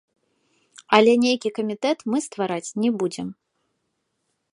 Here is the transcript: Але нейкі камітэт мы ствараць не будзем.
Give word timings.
Але 0.97 1.11
нейкі 1.25 1.49
камітэт 1.57 1.97
мы 2.13 2.17
ствараць 2.27 2.73
не 2.87 2.91
будзем. 3.03 3.27